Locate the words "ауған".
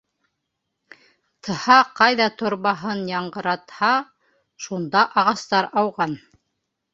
5.85-6.19